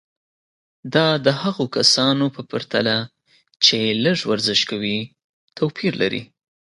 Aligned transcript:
دا 0.93 1.07
د 1.25 1.27
هغو 1.41 1.65
کسانو 1.75 2.25
په 2.35 2.41
پرتله 2.51 2.95
چې 3.65 3.77
لږ 4.03 4.17
ورزش 4.31 4.59
کوي 4.69 4.97
توپیر 5.57 5.93
لري. 6.01 6.21